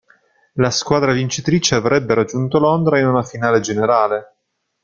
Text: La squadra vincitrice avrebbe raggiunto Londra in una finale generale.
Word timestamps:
La 0.53 0.71
squadra 0.71 1.11
vincitrice 1.13 1.75
avrebbe 1.75 2.15
raggiunto 2.15 2.57
Londra 2.57 2.97
in 2.97 3.05
una 3.05 3.21
finale 3.21 3.59
generale. 3.59 4.33